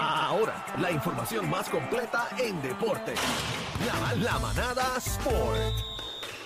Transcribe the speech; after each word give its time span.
Ahora, 0.00 0.64
la 0.78 0.90
información 0.92 1.50
más 1.50 1.68
completa 1.68 2.28
en 2.38 2.60
deporte. 2.62 3.14
La, 3.86 4.14
la 4.14 4.38
manada 4.38 4.96
Sport. 4.98 5.74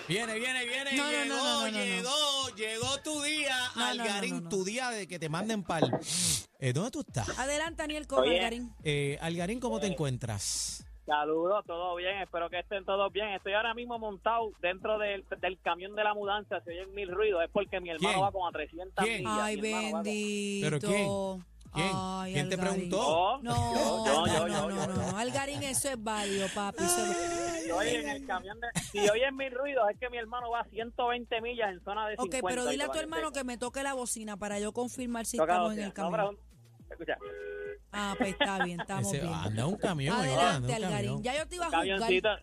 Viene, 0.09 0.35
viene, 0.39 0.65
viene. 0.65 0.97
No, 0.97 1.05
no, 1.05 1.11
llegó, 1.11 1.35
no, 1.35 1.37
no, 1.37 1.61
no, 1.61 1.71
no. 1.71 1.79
llegó, 1.79 2.49
llegó 2.57 2.99
tu 3.03 3.23
día, 3.23 3.57
No, 3.77 3.81
no, 3.81 3.95
no, 3.95 4.03
Algarín, 4.03 4.35
no, 4.37 4.41
no. 4.43 4.49
tu 4.49 4.65
día 4.65 4.91
de 4.91 5.07
que 5.07 5.19
te 5.19 5.29
manden 5.29 5.63
para 5.63 5.87
eh, 6.59 6.73
¿Dónde 6.73 6.91
tú 6.91 7.01
estás? 7.01 7.39
Adelante, 7.39 7.83
Daniel 7.83 8.07
con 8.07 8.21
Oye. 8.21 8.37
Algarín. 8.37 8.73
Eh, 8.85 9.19
Algarín, 9.21 9.61
¿cómo 9.61 9.79
te 9.81 9.87
encuentras? 9.87 10.85
Saludos, 11.07 11.65
todo 11.67 11.97
bien, 11.97 12.19
espero 12.19 12.49
que 12.49 12.61
estén 12.61 12.85
todos 12.85 13.13
bien. 13.13 13.29
Estoy 13.31 13.55
ahora 13.55 13.75
mismo 13.75 13.99
montado 13.99 14.53
dentro 14.61 14.99
del, 14.99 15.25
del 15.41 15.59
camión 15.61 15.95
de 15.97 16.05
la 16.05 16.15
mudanza, 16.15 16.61
se 16.63 16.71
oyen 16.71 16.95
mil 16.95 17.11
ruidos, 17.11 17.43
es 17.45 17.51
porque 17.53 17.81
mi 17.81 17.91
hermano 17.91 18.13
¿Quién? 18.15 18.25
va 18.25 18.33
como 18.33 18.47
a 18.49 18.53
300 18.53 19.05
¿Quién? 19.05 19.19
millas. 19.21 19.39
Ay, 19.41 19.61
bendito. 19.61 20.67
¿Pero 20.67 20.81
quién? 20.81 21.45
¿Quién? 21.73 21.91
Ay, 21.95 22.33
¿Quién 22.35 22.49
te 22.49 22.55
Algarín. 22.57 22.75
preguntó? 22.91 23.39
Yo, 23.39 23.43
No, 23.43 23.55
yo, 23.55 24.05
yo, 24.05 24.05
no, 24.05 24.27
yo, 24.27 24.49
no, 24.49 24.71
yo, 24.71 24.87
no, 24.87 24.87
no, 24.95 25.11
no. 25.13 25.19
Algarín, 25.19 25.63
eso 25.63 25.89
es 25.89 26.03
válido, 26.03 26.47
papi. 26.55 26.85
Si 26.85 27.71
oyen 27.71 28.09
el 28.09 28.27
camión 28.27 28.59
de, 28.61 28.81
si 28.81 28.99
oyen 29.09 29.35
mil 29.37 29.51
ruidos, 29.53 29.85
es 29.91 29.99
que 29.99 30.11
mi 30.11 30.19
hermano 30.19 30.51
va 30.51 30.61
a 30.61 30.65
120 30.65 31.41
millas 31.41 31.71
en 31.73 31.81
zona 31.83 32.09
de 32.09 32.17
50. 32.17 32.39
Ok, 32.39 32.45
pero 32.49 32.67
dile 32.67 32.85
a 32.85 32.89
tu 32.89 32.99
hermano 32.99 33.33
que 33.33 33.43
me 33.45 33.57
toque 33.57 33.83
la 33.83 33.95
bocina 33.95 34.37
para 34.37 34.59
yo 34.59 34.73
confirmar 34.73 35.25
si 35.25 35.37
Toca 35.39 35.53
estamos 35.53 35.73
en 35.73 35.79
el. 35.81 35.89
No, 35.89 35.95
camión. 35.95 36.13
pero- 36.13 36.91
escucha, 36.91 37.17
Ah, 37.95 38.15
pues 38.17 38.31
está 38.31 38.65
bien, 38.65 38.81
estamos 38.81 39.13
Ese- 39.13 39.21
bien. 39.23 39.35
anda 39.35 39.67
un 39.67 39.77
camión, 39.77 40.17
oye, 40.19 40.29
Adelante, 40.35 40.75
Algarín. 40.75 41.23
Ya 41.23 41.37
yo 41.37 41.47
te 41.47 41.57
iba 41.57 41.67
a 41.67 41.71
juzgar. 41.71 42.43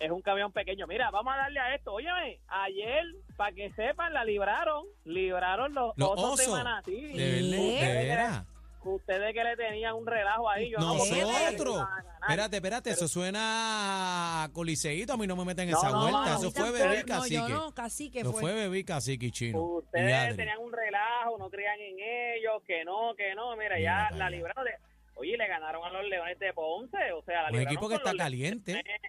es 0.00 0.10
un 0.10 0.20
camión 0.22 0.50
pequeño. 0.50 0.86
Mira, 0.88 1.10
vamos 1.12 1.32
a 1.32 1.36
darle 1.36 1.60
a 1.60 1.74
esto. 1.76 1.92
Óyeme, 1.92 2.40
ayer, 2.48 3.04
para 3.36 3.52
que 3.52 3.70
sepan, 3.74 4.12
la 4.12 4.24
libraron. 4.24 4.84
Libraron 5.04 5.72
los, 5.74 5.92
Los 5.96 6.10
osos, 6.12 6.38
de 6.38 6.44
osos. 6.46 6.58
Manatí. 6.58 7.00
De, 7.00 7.30
verdad, 7.42 7.86
de 7.86 7.92
veras. 7.94 8.46
Ustedes 8.84 9.32
que 9.32 9.44
le 9.44 9.56
tenían 9.56 9.94
un 9.94 10.06
relajo 10.06 10.48
ahí. 10.50 10.70
Yo 10.70 10.78
no 10.78 10.94
Nosotros. 10.94 11.76
ganar. 11.76 12.04
Espérate, 12.22 12.56
espérate, 12.56 12.90
eso 12.90 13.08
suena 13.08 14.44
a 14.44 14.48
coliseíto. 14.52 15.12
A 15.12 15.16
mí 15.16 15.26
no 15.26 15.36
me 15.36 15.44
meten 15.44 15.68
en 15.68 15.72
No, 15.72 15.78
esa 15.78 15.90
no, 15.90 16.00
vuelta. 16.02 16.18
no, 16.30 16.38
eso 16.38 16.50
fue 16.50 16.70
bebé 16.72 16.94
y 16.94 16.98
No, 16.98 17.00
yo 17.00 17.06
cacique. 17.06 17.52
no, 17.52 17.74
cacique 17.74 18.20
Eso 18.20 18.32
fue. 18.32 18.40
fue 18.42 18.54
bebé 18.54 18.84
cacique 18.84 19.30
chino. 19.30 19.60
Ustedes 19.62 20.36
tenían 20.36 20.58
un 20.58 20.72
relajo, 20.72 21.38
no 21.38 21.48
creían 21.50 21.78
en 21.80 21.96
ellos, 22.36 22.62
que 22.66 22.84
no, 22.84 23.14
que 23.16 23.34
no. 23.34 23.56
Mira, 23.56 23.76
Mira 23.76 24.08
ya 24.10 24.16
la 24.16 24.30
libraron 24.30 24.64
de... 24.64 24.72
Oye, 25.14 25.36
le 25.36 25.46
ganaron 25.46 25.84
a 25.84 25.90
los 25.90 26.04
Leones 26.08 26.38
de 26.38 26.52
Ponce. 26.52 27.12
O 27.12 27.22
sea, 27.22 27.42
la 27.42 27.48
Un 27.50 27.60
equipo 27.62 27.88
que 27.88 27.96
está 27.96 28.14
caliente. 28.14 28.72
Leones. 28.72 29.00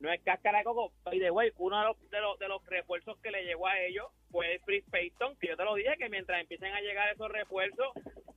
No 0.00 0.12
es 0.12 0.20
cáscara 0.22 0.58
de 0.58 0.64
coco. 0.64 0.92
Y 1.12 1.18
de 1.18 1.30
güey, 1.30 1.52
uno 1.58 1.78
de 1.78 1.84
los, 1.86 2.10
de, 2.10 2.20
los, 2.20 2.38
de 2.38 2.48
los 2.48 2.64
refuerzos 2.66 3.16
que 3.22 3.30
le 3.30 3.44
llegó 3.44 3.66
a 3.68 3.78
ellos 3.78 4.06
fue 4.30 4.60
Chris 4.66 4.84
Payton, 4.90 5.36
que 5.36 5.48
yo 5.48 5.56
te 5.56 5.64
lo 5.64 5.74
dije, 5.76 5.94
que 5.98 6.08
mientras 6.08 6.40
empiecen 6.40 6.74
a 6.74 6.80
llegar 6.80 7.08
esos 7.12 7.30
refuerzos, 7.30 7.88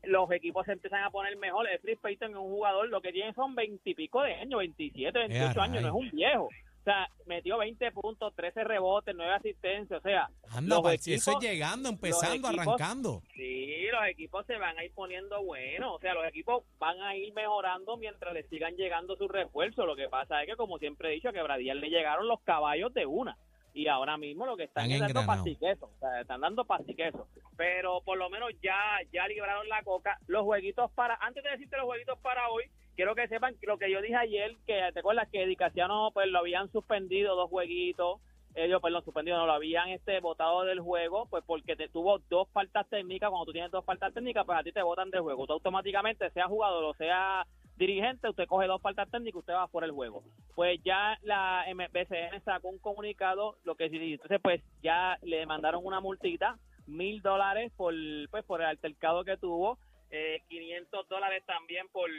los 0.07 0.31
equipos 0.31 0.65
se 0.65 0.73
empiezan 0.73 1.03
a 1.03 1.11
poner 1.11 1.37
mejor. 1.37 1.67
El 1.69 1.79
Chris 1.79 1.99
Payton 1.99 2.31
es 2.31 2.37
un 2.37 2.49
jugador, 2.49 2.87
lo 2.89 3.01
que 3.01 3.11
tiene 3.11 3.33
son 3.33 3.55
veintipico 3.55 4.21
de 4.23 4.33
años, 4.35 4.59
27, 4.59 5.17
28 5.19 5.61
años, 5.61 5.81
no 5.81 5.87
es 5.89 5.93
un 5.93 6.09
viejo. 6.11 6.43
O 6.45 6.83
sea, 6.89 7.09
metió 7.25 7.57
20 7.57 7.91
puntos, 7.91 8.33
13 8.33 8.63
rebotes, 8.63 9.13
9 9.13 9.33
asistencias, 9.33 9.99
o 9.99 10.01
sea, 10.01 10.29
Anda, 10.51 10.75
los 10.75 10.83
pa- 10.83 10.97
si 10.97 11.13
eso 11.15 11.31
es 11.31 11.35
equipos- 11.37 11.43
llegando, 11.43 11.89
empezando, 11.89 12.47
equipos- 12.47 12.65
arrancando. 12.81 13.21
Sí, 13.35 13.87
los 13.91 14.07
equipos 14.07 14.45
se 14.45 14.55
van 14.57 14.77
a 14.77 14.85
ir 14.85 14.93
poniendo 14.93 15.43
buenos, 15.43 15.91
o 15.95 15.99
sea, 15.99 16.13
los 16.13 16.25
equipos 16.25 16.63
van 16.79 17.01
a 17.01 17.13
ir 17.17 17.33
mejorando 17.33 17.97
mientras 17.97 18.33
les 18.33 18.47
sigan 18.47 18.73
llegando 18.77 19.17
sus 19.17 19.29
refuerzos. 19.29 19.85
Lo 19.85 19.97
que 19.97 20.07
pasa 20.07 20.41
es 20.41 20.47
que, 20.49 20.55
como 20.55 20.77
siempre 20.77 21.09
he 21.09 21.15
dicho, 21.15 21.33
que 21.33 21.39
a 21.39 21.43
Bradiel 21.43 21.81
le 21.81 21.89
llegaron 21.89 22.25
los 22.25 22.39
caballos 22.43 22.93
de 22.93 23.05
una. 23.05 23.37
Y 23.77 23.87
ahora 23.87 24.17
mismo 24.17 24.47
lo 24.47 24.57
que 24.57 24.63
están, 24.63 24.85
Están 24.89 24.95
es 24.95 24.99
dando 25.13 25.19
engranados. 25.21 25.45
pastiqueso, 25.45 25.85
o 25.85 25.99
sea, 25.99 26.21
están 26.21 26.41
dando 26.41 26.65
pastiqueso. 26.65 27.27
Pero 27.55 28.01
por 28.01 28.17
lo 28.17 28.27
menos 28.27 28.49
ya, 28.59 28.97
ya 29.13 29.27
libraron 29.27 29.69
la 29.69 29.83
coca. 29.83 30.17
Los 30.25 30.43
jueguitos 30.45 30.89
para, 30.93 31.13
antes 31.21 31.43
de 31.43 31.51
decirte 31.51 31.77
los 31.77 31.85
jueguitos 31.85 32.17
para 32.17 32.49
hoy, 32.49 32.63
quiero 32.95 33.13
que 33.13 33.27
sepan 33.27 33.55
lo 33.61 33.77
que 33.77 33.91
yo 33.91 34.01
dije 34.01 34.15
ayer, 34.15 34.55
que 34.65 34.81
te 34.93 34.99
acuerdas 34.99 35.29
que 35.31 35.43
Edicaciano 35.43 36.09
pues 36.11 36.27
lo 36.27 36.39
habían 36.39 36.71
suspendido 36.71 37.35
dos 37.35 37.51
jueguitos, 37.51 38.19
ellos, 38.55 38.81
perdón, 38.81 39.03
suspendido, 39.05 39.37
no 39.37 39.45
lo 39.45 39.53
habían 39.53 39.89
este 39.89 40.19
votado 40.21 40.63
del 40.63 40.79
juego, 40.79 41.27
pues 41.29 41.43
porque 41.45 41.75
te 41.75 41.87
tuvo 41.87 42.17
dos 42.29 42.49
faltas 42.49 42.89
técnicas, 42.89 43.29
cuando 43.29 43.45
tú 43.45 43.51
tienes 43.51 43.69
dos 43.69 43.85
faltas 43.85 44.11
técnicas, 44.11 44.43
pues 44.43 44.57
a 44.57 44.63
ti 44.63 44.71
te 44.71 44.81
votan 44.81 45.11
del 45.11 45.21
juego. 45.21 45.45
Tú 45.45 45.53
automáticamente, 45.53 46.31
sea 46.31 46.47
jugador 46.47 46.83
o 46.83 46.95
sea 46.95 47.45
dirigente, 47.77 48.29
usted 48.29 48.47
coge 48.47 48.67
dos 48.67 48.81
faltas 48.81 49.09
técnicas, 49.09 49.39
usted 49.39 49.53
va 49.53 49.67
por 49.67 49.83
el 49.83 49.91
juego. 49.91 50.23
Pues 50.55 50.79
ya 50.83 51.17
la 51.21 51.65
MBCN 51.73 52.43
sacó 52.43 52.69
un 52.69 52.79
comunicado, 52.79 53.57
lo 53.63 53.75
que 53.75 53.89
sí, 53.89 53.97
entonces 54.13 54.39
pues 54.41 54.61
ya 54.81 55.17
le 55.21 55.45
mandaron 55.45 55.85
una 55.85 55.99
multita, 55.99 56.57
mil 56.87 57.21
dólares 57.21 57.71
por, 57.75 57.93
pues, 58.31 58.43
por 58.45 58.61
el 58.61 58.67
altercado 58.67 59.23
que 59.23 59.37
tuvo, 59.37 59.77
eh, 60.09 60.41
500 60.47 61.07
dólares 61.07 61.43
también 61.45 61.87
por 61.89 62.09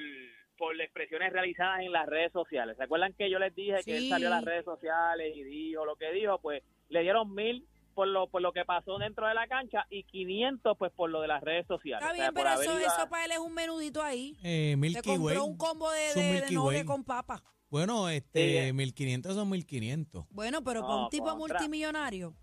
por 0.58 0.76
las 0.76 0.86
expresiones 0.86 1.32
realizadas 1.32 1.80
en 1.80 1.92
las 1.92 2.06
redes 2.06 2.32
sociales. 2.32 2.76
¿Se 2.76 2.82
acuerdan 2.82 3.14
que 3.14 3.30
yo 3.30 3.38
les 3.38 3.54
dije 3.54 3.76
que 3.84 3.96
él 3.96 4.08
salió 4.08 4.26
a 4.26 4.32
las 4.32 4.44
redes 4.44 4.64
sociales 4.64 5.32
y 5.34 5.44
dijo 5.44 5.86
lo 5.86 5.94
que 5.94 6.10
dijo? 6.12 6.40
Pues 6.40 6.62
le 6.88 7.02
dieron 7.02 7.32
mil 7.32 7.64
por 7.98 8.06
lo 8.06 8.28
por 8.28 8.40
lo 8.42 8.52
que 8.52 8.64
pasó 8.64 8.96
dentro 8.98 9.26
de 9.26 9.34
la 9.34 9.48
cancha 9.48 9.84
y 9.90 10.04
500 10.04 10.78
pues 10.78 10.92
por 10.92 11.10
lo 11.10 11.20
de 11.20 11.26
las 11.26 11.42
redes 11.42 11.66
sociales. 11.66 12.00
Está 12.06 12.12
O 12.12 12.14
sea, 12.16 12.30
bien, 12.30 12.34
pero 12.34 12.60
eso, 12.62 12.78
eso 12.78 13.08
para 13.10 13.24
él 13.24 13.32
es 13.32 13.38
un 13.38 13.52
menudito 13.52 14.00
ahí. 14.00 14.36
Eh, 14.44 14.70
Se 14.70 14.76
Milky 14.76 15.08
Way. 15.10 15.18
compró 15.18 15.44
un 15.44 15.56
combo 15.56 15.90
de, 15.90 16.14
de, 16.14 16.40
de 16.42 16.58
Way. 16.58 16.84
con 16.84 17.02
papa. 17.02 17.42
Bueno, 17.68 18.06
Sí, 18.08 18.14
este, 18.14 18.68
eh. 18.68 18.72
1500 18.72 19.34
son 19.34 19.50
1500. 19.50 20.26
Bueno, 20.30 20.62
pero 20.62 20.82
para 20.82 20.94
No, 20.94 21.04
un 21.06 21.10
tipo 21.10 21.24
contra. 21.36 21.58
multimillonario, 21.58 22.36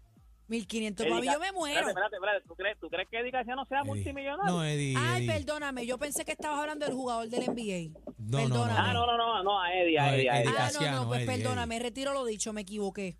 1500 0.49 1.05
para 1.07 1.15
mí 1.21 1.27
Edica- 1.27 1.33
yo 1.35 1.39
me 1.39 1.51
muero. 1.53 1.87
Espérate, 1.87 1.89
espérate, 1.99 2.15
espérate. 2.17 2.47
¿Tú 2.49 2.55
crees, 2.55 2.79
¿Tú 2.81 2.89
crees 2.89 3.07
que 3.09 3.19
Eddie 3.21 3.31
Casiano 3.31 3.65
sea 3.65 3.79
Eddie. 3.79 3.87
multimillonario? 3.87 4.53
No, 4.53 4.63
Eddie. 4.65 4.95
Ay, 4.97 5.23
Eddie. 5.25 5.33
perdóname, 5.33 5.85
yo 5.85 5.97
pensé 5.97 6.25
que 6.25 6.33
estabas 6.33 6.59
hablando 6.59 6.85
del 6.85 6.93
jugador 6.95 7.29
del 7.29 7.43
NBA. 7.49 7.97
No, 8.17 8.39
no, 8.39 8.47
no, 8.49 8.49
perdóname. 8.49 8.79
Ah, 8.89 8.93
no, 8.93 9.05
no, 9.07 9.17
no, 9.17 9.43
no, 9.43 9.61
a 9.61 9.73
Eddie, 9.73 9.99
a 9.99 10.03
No, 10.07 10.13
Eddie, 10.13 10.29
a 10.29 10.41
Eddie. 10.41 10.51
Ah, 10.57 10.69
no, 10.73 10.91
no, 11.03 11.07
pues 11.07 11.21
Eddie, 11.21 11.37
perdóname, 11.37 11.79
retiro 11.79 12.11
lo 12.13 12.25
dicho, 12.25 12.51
me 12.51 12.61
equivoqué. 12.61 13.17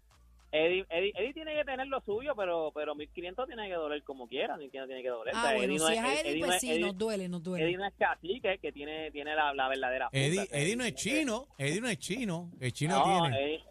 Eddie, 0.57 0.85
Eddie, 0.89 1.11
Eddie 1.15 1.33
tiene 1.33 1.53
que 1.55 1.65
tener 1.65 1.87
lo 1.87 1.99
suyo, 2.01 2.33
pero 2.35 2.71
pero 2.73 2.95
1500 2.95 3.45
tiene 3.47 3.67
que 3.67 3.73
doler 3.73 4.03
como 4.03 4.27
quiera, 4.27 4.55
1500 4.57 4.87
tiene 4.87 5.03
que 5.03 5.09
doler. 5.09 5.33
O 5.33 5.37
Ah, 5.37 5.41
sea, 5.41 5.53
bueno, 5.55 5.73
Eddie 5.73 5.77
no 5.79 5.87
si 5.87 5.93
es 5.93 5.99
a 5.99 6.21
Eddie, 6.21 6.39
no 6.39 6.45
pues 6.47 6.61
sí, 6.61 6.71
Eddie- 6.71 6.81
nos 6.81 6.97
duele, 6.97 7.29
nos 7.29 7.43
duele. 7.43 7.65
Eddie 7.65 7.77
no 7.77 7.85
es 7.87 7.93
cacique, 7.97 8.57
que 8.61 8.71
tiene, 8.71 9.11
tiene 9.11 9.35
la, 9.35 9.53
la 9.53 9.67
verdadera. 9.67 10.09
Eddie, 10.11 10.39
O 10.41 10.45
sea, 10.45 10.59
Eddie 10.61 10.75
no 10.77 10.83
es 10.85 10.95
chino. 10.95 11.47
Eddie 11.57 11.81
no 11.81 11.89
es 11.89 11.99
chino. 11.99 12.51
El 12.59 12.71
chino 12.73 12.97
No, 12.99 13.21
tiene. 13.29 13.43
Eddie, 13.43 13.63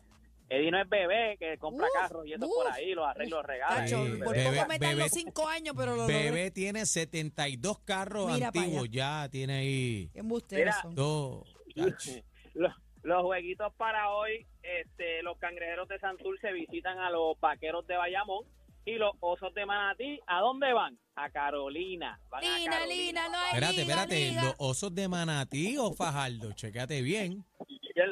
Eddie 0.50 0.70
no 0.70 0.82
es 0.82 0.88
bebé 0.90 1.36
que 1.38 1.56
compra 1.58 1.86
carros 1.94 2.26
y 2.26 2.34
eso 2.34 2.46
por 2.46 2.70
ahí, 2.70 2.92
los 2.92 3.06
arreglos, 3.06 3.38
los 3.38 3.46
regala. 3.46 3.76
Tacho, 3.76 4.04
Sí, 4.04 4.12
por 4.22 4.36
bebé- 4.36 4.44
poco 4.44 4.68
me 4.68 4.78
dan 4.78 4.90
bebé- 4.90 5.02
los 5.02 5.10
cinco 5.10 5.48
años, 5.48 5.74
pero 5.76 5.96
lo 5.96 6.06
Bebé 6.06 6.50
tiene 6.50 6.84
72 6.84 7.78
carros 7.80 8.30
Mira 8.32 8.48
antiguos. 8.48 8.90
Ya 8.90 9.26
tiene 9.30 9.54
ahí 9.54 10.10
Mira, 10.52 10.82
son. 10.82 10.94
dos. 10.94 11.56
Los, 12.54 12.72
los 13.04 13.22
jueguitos 13.22 13.72
para 13.76 14.10
hoy, 14.10 14.44
este, 14.62 15.22
los 15.22 15.38
cangrejeros 15.38 15.86
de 15.88 15.98
Santurce 16.00 16.52
visitan 16.52 16.98
a 16.98 17.10
los 17.10 17.38
vaqueros 17.38 17.86
de 17.86 17.96
Bayamón 17.96 18.44
y 18.86 18.94
los 18.96 19.12
osos 19.20 19.54
de 19.54 19.64
Manatí, 19.64 20.20
¿a 20.26 20.40
dónde 20.40 20.72
van? 20.72 20.98
A 21.16 21.30
Carolina. 21.30 22.18
Van 22.28 22.44
a 22.44 22.58
Lina, 22.58 22.70
Carolina. 22.72 22.94
Lina, 22.94 23.28
no 23.28 23.38
hay 23.38 23.44
Espérate, 23.46 23.72
liga, 23.76 23.82
espérate. 23.94 24.16
liga. 24.30 24.42
¿Los 24.42 24.54
osos 24.58 24.94
de 24.94 25.08
Manatí 25.08 25.76
o 25.78 25.92
Fajardo? 25.92 26.52
Checate 26.52 27.00
bien. 27.02 27.44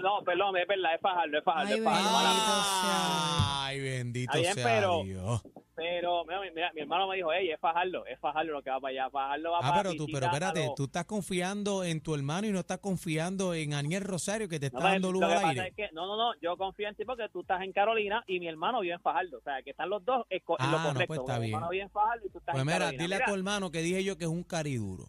No, 0.03 0.23
perdón, 0.25 0.57
es 0.57 0.67
verdad, 0.69 0.95
es 0.95 1.01
Fajardo, 1.01 1.39
es 1.39 1.45
Fajardo, 1.45 1.73
Ay, 1.73 1.79
es 1.79 1.85
Fajardo. 1.85 2.09
bendito. 2.19 2.47
Mala- 2.47 3.65
Ay, 3.67 3.81
bendito 3.81 4.39
sea 4.39 4.55
pero- 4.55 5.03
Dios. 5.03 5.43
Pero, 5.75 6.25
mira, 6.27 6.41
mira, 6.55 6.71
mi 6.75 6.83
hermano 6.83 7.09
me 7.09 7.17
dijo, 7.17 7.33
hey, 7.33 7.51
es 7.51 7.59
Fajardo, 7.59 8.05
es 8.07 8.21
Fajardo 8.21 8.53
lo 8.53 8.63
que 8.63 8.69
va 8.71 8.79
para 8.79 8.91
allá. 8.93 9.11
Fajardo 9.11 9.53
va 9.53 9.59
Ah, 9.59 9.71
para 9.71 9.83
pero 9.91 9.95
tú, 9.95 10.07
pero 10.13 10.27
espérate, 10.27 10.71
tú 10.77 10.85
estás 10.85 11.07
confiando 11.07 11.83
en 11.83 12.03
tu 12.03 12.15
hermano 12.15 12.47
y 12.47 12.53
no 12.53 12.61
estás 12.61 12.79
confiando 12.79 13.55
en 13.55 13.73
Aniel 13.73 14.03
Rosario 14.05 14.49
que 14.49 14.61
te 14.61 14.67
está 14.67 14.79
No, 14.81 14.85
dando 14.85 15.11
luz 15.13 15.23
al 15.23 15.45
aire. 15.47 15.69
es 15.69 15.75
que, 15.75 15.89
no, 15.93 16.07
no, 16.07 16.17
no, 16.17 16.39
yo 16.43 16.57
confío 16.59 16.89
en 16.89 16.95
ti 16.95 17.05
porque 17.07 17.29
tú 17.31 17.41
estás 17.41 17.63
en 17.63 17.73
Carolina 17.73 18.23
y 18.27 18.39
mi 18.39 18.49
hermano 18.49 18.81
vive 18.81 18.95
en 18.95 19.01
Fajardo. 19.01 19.39
O 19.39 19.43
sea, 19.43 19.63
que 19.63 19.71
están 19.71 19.89
los 19.89 20.05
dos 20.05 20.27
en 20.29 20.43
Ah, 20.59 20.71
lo 20.71 20.79
no, 20.79 20.85
correcto. 20.93 21.07
pues 21.07 21.21
está 21.21 21.35
Mi 21.35 21.41
bien. 21.47 21.55
hermano 21.55 21.71
vive 21.71 21.83
en 21.85 21.91
Fajardo 21.91 22.27
y 22.27 22.31
tú 22.31 22.39
estás 22.39 22.53
Pues 22.53 22.61
en 22.61 22.67
mira, 22.67 22.79
Carolina. 22.81 23.03
dile 23.03 23.15
a 23.17 23.25
tu 23.25 23.35
hermano 23.35 23.71
que 23.71 23.79
dije 23.83 24.05
yo 24.05 24.19
que 24.19 24.25
es 24.25 24.31
un 24.31 24.43
cariduro. 24.45 25.05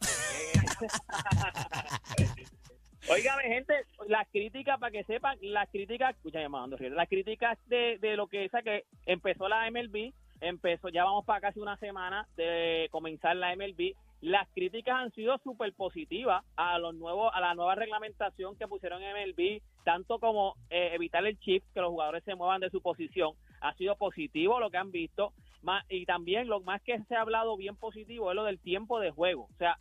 Óigame, 3.08 3.42
gente, 3.44 3.74
las 4.08 4.28
críticas, 4.28 4.78
para 4.78 4.92
que 4.92 5.04
sepan, 5.04 5.38
las 5.40 5.68
críticas, 5.70 6.14
escucha, 6.16 6.40
llamando, 6.40 6.76
las 6.78 7.08
críticas 7.08 7.58
de, 7.66 7.98
de 7.98 8.16
lo 8.16 8.26
que 8.28 8.44
esa 8.44 8.62
que 8.62 8.84
empezó 9.06 9.48
la 9.48 9.70
MLB, 9.70 10.12
empezó, 10.40 10.88
ya 10.88 11.04
vamos 11.04 11.24
para 11.24 11.40
casi 11.40 11.60
una 11.60 11.76
semana 11.78 12.26
de 12.36 12.88
comenzar 12.90 13.36
la 13.36 13.54
MLB, 13.56 13.94
las 14.20 14.48
críticas 14.50 14.96
han 14.96 15.12
sido 15.12 15.38
súper 15.38 15.72
positivas 15.72 16.44
a 16.56 16.78
los 16.78 16.94
nuevos, 16.94 17.30
a 17.34 17.40
la 17.40 17.54
nueva 17.54 17.74
reglamentación 17.74 18.56
que 18.56 18.68
pusieron 18.68 19.02
en 19.02 19.16
MLB, 19.16 19.62
tanto 19.84 20.18
como 20.18 20.56
eh, 20.68 20.90
evitar 20.92 21.24
el 21.26 21.38
chip, 21.38 21.64
que 21.72 21.80
los 21.80 21.90
jugadores 21.90 22.22
se 22.24 22.34
muevan 22.34 22.60
de 22.60 22.70
su 22.70 22.82
posición, 22.82 23.32
ha 23.62 23.74
sido 23.74 23.96
positivo 23.96 24.60
lo 24.60 24.70
que 24.70 24.76
han 24.76 24.90
visto, 24.90 25.32
más, 25.62 25.84
y 25.88 26.04
también 26.04 26.48
lo 26.48 26.60
más 26.60 26.82
que 26.82 26.98
se 27.04 27.14
ha 27.14 27.22
hablado 27.22 27.56
bien 27.56 27.76
positivo 27.76 28.30
es 28.30 28.36
lo 28.36 28.44
del 28.44 28.58
tiempo 28.58 29.00
de 29.00 29.10
juego, 29.10 29.48
o 29.50 29.56
sea, 29.56 29.76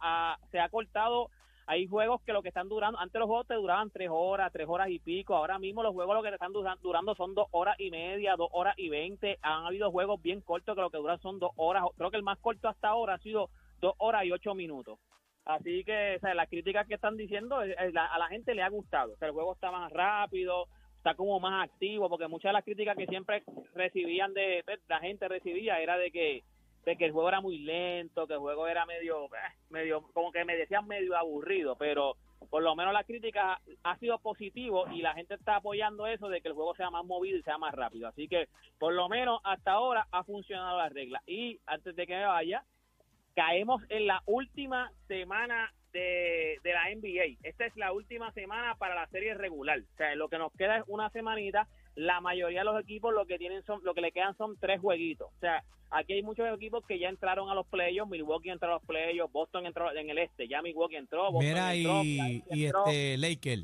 se 0.52 0.60
ha 0.60 0.70
cortado 0.70 1.30
hay 1.72 1.86
juegos 1.86 2.20
que 2.24 2.34
lo 2.34 2.42
que 2.42 2.48
están 2.48 2.68
durando, 2.68 2.98
antes 3.00 3.20
los 3.20 3.28
juegos 3.28 3.46
te 3.46 3.54
duraban 3.54 3.92
tres 3.92 4.10
horas, 4.12 4.52
tres 4.52 4.68
horas 4.68 4.90
y 4.90 4.98
pico, 4.98 5.36
ahora 5.36 5.60
mismo 5.60 5.84
los 5.84 5.94
juegos 5.94 6.16
lo 6.16 6.24
que 6.24 6.30
te 6.30 6.36
están 6.36 6.52
dura- 6.52 6.76
durando 6.82 7.14
son 7.14 7.36
dos 7.36 7.48
horas 7.52 7.80
y 7.80 7.92
media, 7.92 8.36
dos 8.36 8.50
horas 8.54 8.74
y 8.78 8.90
veinte, 8.90 9.38
han 9.44 9.68
habido 9.68 9.92
juegos 9.92 10.20
bien 10.20 10.42
cortos 10.42 10.74
que 10.76 10.82
lo 10.82 10.90
que 10.90 10.98
duran 10.98 11.20
son 11.20 11.38
dos 11.38 11.52
horas, 11.58 11.84
creo 11.96 12.10
que 12.10 12.18
el 12.18 12.24
más 12.24 12.40
corto 12.40 12.68
hasta 12.70 12.88
ahora 12.88 13.14
ha 13.14 13.20
sido 13.20 13.50
dos 13.82 13.94
horas 14.00 14.26
y 14.26 14.32
ocho 14.32 14.56
minutos. 14.56 14.98
Así 15.46 15.84
que 15.84 16.16
o 16.18 16.20
sea, 16.22 16.34
las 16.34 16.50
críticas 16.50 16.88
que 16.88 16.96
están 16.96 17.18
diciendo 17.18 17.62
eh, 17.64 17.76
eh, 17.80 17.94
a 17.96 18.18
la 18.18 18.28
gente 18.30 18.56
le 18.56 18.64
ha 18.64 18.70
gustado. 18.70 19.14
O 19.14 19.18
sea, 19.18 19.28
el 19.28 19.34
juego 19.36 19.54
está 19.54 19.70
más 19.72 19.92
rápido, 19.92 20.66
está 20.98 21.14
como 21.14 21.40
más 21.40 21.70
activo, 21.70 22.10
porque 22.10 22.28
muchas 22.28 22.50
de 22.50 22.54
las 22.54 22.64
críticas 22.66 22.98
que 22.98 23.06
siempre 23.06 23.44
recibían 23.76 24.34
de 24.34 24.64
de- 24.66 24.80
la 24.88 25.00
gente 25.00 25.28
recibía 25.28 25.80
era 25.80 25.98
de 26.00 26.10
que 26.12 26.44
de 26.86 26.96
que 26.96 27.06
el 27.06 27.12
juego 27.12 27.30
era 27.30 27.42
muy 27.42 27.60
lento, 27.60 28.28
que 28.28 28.34
el 28.34 28.40
juego 28.40 28.68
era 28.68 28.86
medio 28.86 29.26
eh, 29.26 29.56
medio 29.70 30.02
como 30.14 30.32
que 30.32 30.46
me 30.46 30.56
decían 30.56 30.88
medio 30.88 31.16
aburrido, 31.16 31.76
pero 31.76 32.16
por 32.50 32.64
lo 32.64 32.76
menos 32.76 32.94
la 32.94 33.04
crítica 33.04 33.60
ha 33.84 33.98
sido 33.98 34.18
positivo 34.20 34.88
y 34.92 35.02
la 35.02 35.14
gente 35.14 35.36
está 35.36 35.58
apoyando 35.58 36.08
eso 36.08 36.30
de 36.30 36.42
que 36.42 36.48
el 36.48 36.54
juego 36.54 36.76
sea 36.76 36.90
más 36.90 37.06
movido 37.06 37.38
y 37.38 37.44
sea 37.44 37.58
más 37.58 37.74
rápido. 37.74 38.08
Así 38.08 38.28
que 38.28 38.48
por 38.78 38.94
lo 38.94 39.10
menos 39.10 39.42
hasta 39.44 39.74
ahora 39.74 40.08
ha 40.12 40.24
funcionado 40.24 40.78
la 40.78 40.90
regla. 40.90 41.22
Y 41.28 41.60
antes 41.66 41.96
de 41.96 42.08
que 42.08 42.16
me 42.16 42.26
vaya, 42.26 42.64
caemos 43.36 43.84
en 43.90 44.08
la 44.08 44.24
última 44.26 44.92
semana 45.08 45.72
de, 45.92 46.58
de 46.64 46.74
la 46.74 46.90
NBA. 46.94 47.40
Esta 47.44 47.66
es 47.66 47.76
la 47.76 47.92
última 47.92 48.32
semana 48.34 48.76
para 48.76 48.96
la 48.96 49.08
serie 49.08 49.34
regular. 49.34 49.80
O 49.80 49.98
sea, 49.98 50.16
lo 50.16 50.30
que 50.30 50.38
nos 50.38 50.52
queda 50.54 50.78
es 50.78 50.84
una 50.88 51.10
semanita. 51.10 51.68
La 52.00 52.22
mayoría 52.22 52.60
de 52.60 52.66
los 52.66 52.82
equipos 52.82 53.14
lo 53.14 53.26
que 53.26 53.38
tienen 53.38 53.62
son, 53.64 53.82
lo 53.84 53.94
que 53.94 54.00
le 54.00 54.14
quedan 54.14 54.34
son 54.38 54.58
tres 54.58 54.80
jueguitos. 54.80 55.28
O 55.36 55.40
sea, 55.42 55.66
aquí 55.92 56.14
hay 56.14 56.24
muchos 56.24 56.48
equipos 56.56 56.86
que 56.86 56.98
ya 56.98 57.10
entraron 57.10 57.50
a 57.50 57.54
los 57.56 57.68
playoffs. 57.68 58.10
Milwaukee 58.10 58.52
entró 58.52 58.70
a 58.70 58.74
los 58.76 58.84
playoffs, 58.86 59.34
Boston 59.34 59.66
entró 59.66 59.94
en 59.94 60.10
el 60.10 60.18
este, 60.18 60.48
ya 60.48 60.62
Milwaukee 60.62 60.96
entró, 60.96 61.30
Boston 61.30 61.46
Mira, 61.46 61.74
entró, 61.74 62.02
y, 62.02 62.14
Philadelphia 62.14 62.56
y 62.56 62.66
entró. 62.66 62.86
este 62.86 63.18
Laker. 63.18 63.60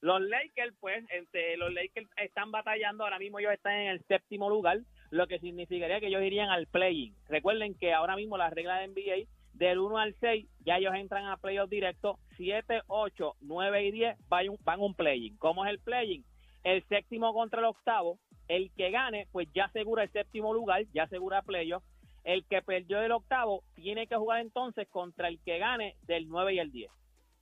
Los 0.00 0.20
Lakers, 0.20 0.74
pues, 0.80 1.04
entre 1.10 1.56
los 1.58 1.72
Lakers 1.72 2.10
están 2.16 2.50
batallando, 2.50 3.04
ahora 3.04 3.20
mismo 3.20 3.38
ellos 3.38 3.52
están 3.52 3.74
en 3.74 3.88
el 3.90 4.04
séptimo 4.06 4.50
lugar, 4.50 4.80
lo 5.10 5.28
que 5.28 5.38
significaría 5.38 6.00
que 6.00 6.08
ellos 6.08 6.24
irían 6.24 6.50
al 6.50 6.66
play-in. 6.66 7.14
Recuerden 7.28 7.76
que 7.76 7.92
ahora 7.92 8.16
mismo 8.16 8.36
la 8.36 8.50
regla 8.50 8.80
de 8.80 8.88
NBA, 8.88 9.28
del 9.52 9.78
1 9.78 9.96
al 9.96 10.16
6, 10.18 10.44
ya 10.64 10.78
ellos 10.78 10.94
entran 10.96 11.26
a 11.26 11.36
playoffs 11.36 11.70
directos, 11.70 12.16
7, 12.36 12.82
8, 12.88 13.36
9 13.42 13.86
y 13.86 13.90
10 13.92 14.16
van 14.28 14.48
un, 14.48 14.58
van 14.64 14.80
un 14.80 14.94
play-in. 14.94 15.36
¿Cómo 15.36 15.64
es 15.64 15.70
el 15.70 15.78
play-in? 15.78 16.24
El 16.64 16.82
séptimo 16.88 17.32
contra 17.32 17.60
el 17.60 17.66
octavo, 17.66 18.18
el 18.48 18.70
que 18.76 18.90
gane, 18.90 19.26
pues 19.32 19.48
ya 19.54 19.66
asegura 19.66 20.02
el 20.04 20.10
séptimo 20.10 20.52
lugar, 20.54 20.84
ya 20.92 21.04
asegura 21.04 21.42
playoffs. 21.42 21.86
El 22.24 22.44
que 22.46 22.60
perdió 22.62 23.00
del 23.00 23.12
octavo 23.12 23.62
tiene 23.74 24.06
que 24.06 24.16
jugar 24.16 24.40
entonces 24.40 24.86
contra 24.88 25.28
el 25.28 25.38
que 25.40 25.58
gane 25.58 25.96
del 26.02 26.28
9 26.28 26.54
y 26.54 26.58
el 26.58 26.72
10. 26.72 26.90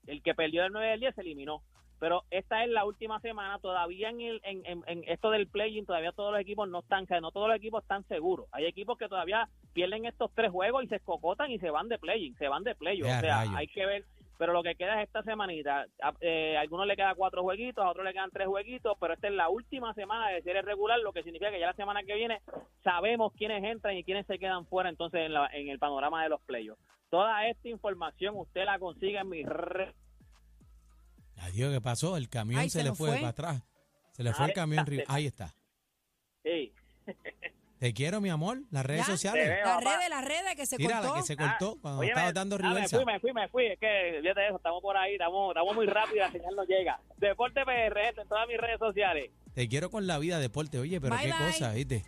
El 0.07 0.23
que 0.23 0.35
perdió 0.35 0.63
del 0.63 0.73
9 0.73 0.89
y 0.91 0.93
el 0.95 1.01
10 1.01 1.15
se 1.15 1.21
eliminó 1.23 1.63
pero 1.99 2.25
esta 2.31 2.63
es 2.63 2.69
la 2.69 2.85
última 2.85 3.19
semana 3.21 3.59
todavía 3.59 4.11
en, 4.11 4.21
el, 4.21 4.41
en, 4.45 4.61
en- 4.67 4.85
en 4.87 5.03
esto 5.09 5.31
del 5.31 5.47
play-in 5.49 5.87
todavía 5.87 6.12
todos 6.12 6.31
los 6.31 6.43
equipos 6.43 6.69
no 6.69 6.81
están 6.81 7.07
no 7.23 7.31
todos 7.33 7.49
los 7.49 7.57
equipos 7.57 7.81
están 7.83 8.05
seguros 8.07 8.49
hay 8.53 8.67
equipos 8.67 8.99
que 8.99 9.09
todavía 9.09 9.49
pierden 9.73 10.05
estos 10.05 10.31
tres 10.35 10.51
juegos 10.51 10.85
y 10.85 10.89
se 10.89 10.97
escocotan 10.97 11.51
y 11.51 11.59
se 11.59 11.71
van 11.71 11.89
de 11.89 11.99
play-in 11.99 12.37
se 12.37 12.49
van 12.49 12.65
de 12.65 12.75
play 12.75 12.99
Ya, 12.99 13.17
o 13.17 13.21
sea 13.23 13.41
hay 13.57 13.67
que 13.69 13.87
ver 13.87 14.05
pero 14.38 14.53
lo 14.53 14.62
que 14.62 14.75
queda 14.75 15.00
es 15.00 15.06
esta 15.09 15.23
semanita 15.23 15.87
a, 16.03 16.12
eh, 16.21 16.56
a 16.56 16.61
algunos 16.61 16.87
le 16.87 16.97
quedan 16.97 17.15
cuatro 17.17 17.43
jueguitos 17.43 17.85
a 17.85 17.88
otros 17.91 18.05
le 18.05 18.12
quedan 18.12 18.31
tres 18.31 18.47
jueguitos 18.47 18.97
pero 19.00 19.15
esta 19.15 19.29
es 19.29 19.35
la 19.35 19.49
última 19.49 19.93
semana 19.94 20.29
de 20.31 20.43
serie 20.43 20.62
regular 20.62 20.99
lo 21.00 21.12
que 21.12 21.23
significa 21.23 21.50
que 21.50 21.61
ya 21.61 21.67
la 21.69 21.75
semana 21.75 22.03
que 22.03 22.15
viene 22.15 22.41
sabemos 22.85 23.33
quiénes 23.37 23.62
entran 23.65 23.97
y 23.97 24.05
quiénes 24.05 24.27
se 24.27 24.38
quedan 24.38 24.67
fuera 24.67 24.88
entonces 24.88 25.21
en, 25.21 25.33
la- 25.35 25.49
en 25.53 25.69
el 25.69 25.79
panorama 25.79 26.23
de 26.23 26.29
los 26.29 26.41
playoffs 26.43 26.81
toda 27.11 27.47
esta 27.49 27.69
información 27.69 28.37
usted 28.37 28.65
la 28.65 28.79
consigue 28.79 29.19
en 29.19 29.29
mis 29.29 29.47
redes 29.47 29.94
Adiós, 31.38 31.73
¿qué 31.73 31.81
pasó? 31.83 32.17
El 32.17 32.29
camión 32.31 32.61
Ay, 32.61 32.71
se, 32.71 32.79
se 32.79 32.85
le 32.85 32.94
fue, 32.94 33.11
fue. 33.11 33.17
para 33.19 33.29
atrás. 33.29 33.62
Se 34.12 34.23
le 34.23 34.33
fue 34.33 34.47
Ahí 34.47 34.50
el 34.50 34.55
camión. 34.55 34.87
está. 34.93 35.15
Ahí 35.15 35.27
está. 35.27 35.55
sí, 36.43 36.73
Te 37.87 37.94
quiero, 37.94 38.21
mi 38.21 38.31
amor. 38.31 38.59
Las 38.73 38.85
redes 38.85 39.03
Ya. 39.03 39.06
te 39.06 39.12
sociales. 39.12 39.49
veo, 39.49 39.65
Las 39.65 39.77
papá. 39.77 39.97
redes, 39.97 40.11
las 40.11 40.25
redes 40.25 40.56
que 40.56 40.67
se 40.67 40.77
Mira, 40.77 40.97
la 40.97 41.00
cortó. 41.03 41.15
que 41.15 41.23
se 41.23 41.37
cortó 41.37 41.79
cuando 41.81 42.00
Oye, 42.00 42.09
estaba 42.09 42.27
me- 42.27 42.33
dando 42.33 42.56
ah, 42.56 42.59
me 42.59 42.69
reversa. 42.75 42.97
fui, 42.97 43.05
me 43.06 43.21
fui, 43.21 43.33
me 43.33 43.49
fui. 43.49 43.67
Es 43.67 43.79
que, 43.79 44.19
fíjate 44.23 44.47
eso, 44.49 44.56
estamos 44.56 44.83
por 44.83 44.97
ahí, 44.97 45.12
estamos, 45.12 45.50
estamos 45.50 45.75
muy 45.77 45.87
rápido 45.87 46.17
y 46.17 46.19
la 46.19 46.33
señal 46.33 46.56
no 46.56 46.65
llega. 46.65 46.99
Deporte 47.19 47.61
PR, 47.65 48.05
gente, 48.06 48.23
en 48.23 48.29
todas 48.29 48.49
mis 48.49 48.56
redes 48.59 48.81
sociales. 48.81 49.31
Te 49.55 49.69
quiero 49.69 49.88
con 49.88 50.09
la 50.09 50.19
vida, 50.19 50.41
deporte. 50.41 50.81
Oye, 50.81 51.00
pero 51.00 51.15
Bye, 51.15 51.27
qué 51.27 51.33
bye. 51.33 51.47
cosa, 51.53 51.73
¿viste? 51.75 52.03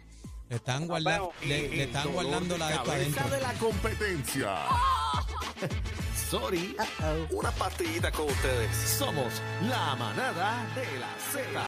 Le 0.48 0.56
están 0.56 0.88
guardando, 0.88 1.32
vemos. 1.42 1.46
le, 1.46 1.76
le 1.76 1.82
están 1.84 2.12
guardando 2.12 2.58
la 2.58 2.66
de 2.68 2.72
esto 2.74 2.84
cabeza 2.86 3.20
adentro. 3.20 3.36
de 3.36 3.40
la 3.42 3.52
competencia. 3.60 4.56
Sorry. 6.28 6.76
Una 7.30 7.50
partidita 7.52 8.10
con 8.10 8.26
ustedes. 8.26 8.74
Somos 8.76 9.40
la 9.68 9.94
manada 9.94 10.66
de 10.74 10.98
la 10.98 11.08
Z. 11.32 11.48